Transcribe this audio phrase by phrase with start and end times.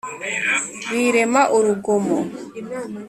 [0.89, 2.17] birema urugomo